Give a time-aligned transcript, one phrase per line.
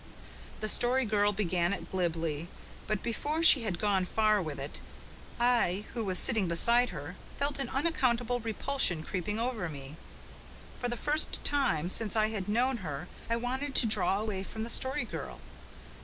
[0.61, 2.47] The Story Girl began it glibly.
[2.87, 4.81] But before she had gone far with it,
[5.39, 9.97] I, who was sitting beside her, felt an unaccountable repulsion creeping over me.
[10.79, 14.63] For the first time since I had known her I wanted to draw away from
[14.63, 15.39] the Story Girl.